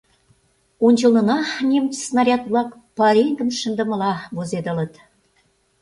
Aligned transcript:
Ончылнына 0.87 1.37
немыч 1.69 1.93
снаряд-влак 2.07 2.69
пареҥгым 2.97 3.49
шындымыла 3.59 4.13
возедылыт. 4.35 4.93